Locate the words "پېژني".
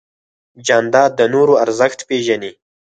2.09-2.51